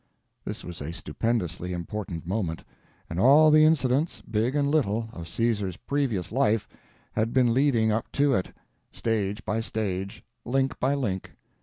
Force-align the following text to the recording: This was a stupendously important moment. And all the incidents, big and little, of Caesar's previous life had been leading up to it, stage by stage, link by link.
This 0.45 0.63
was 0.63 0.81
a 0.81 0.93
stupendously 0.93 1.73
important 1.73 2.25
moment. 2.25 2.63
And 3.07 3.19
all 3.19 3.51
the 3.51 3.63
incidents, 3.65 4.21
big 4.21 4.55
and 4.55 4.67
little, 4.67 5.09
of 5.13 5.27
Caesar's 5.27 5.77
previous 5.77 6.31
life 6.31 6.67
had 7.11 7.33
been 7.33 7.53
leading 7.53 7.91
up 7.91 8.11
to 8.13 8.33
it, 8.33 8.51
stage 8.91 9.45
by 9.45 9.59
stage, 9.59 10.23
link 10.43 10.79
by 10.79 10.95
link. 10.95 11.33